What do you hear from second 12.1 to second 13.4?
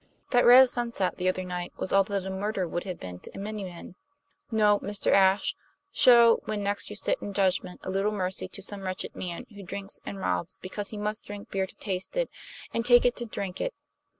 it, and take it to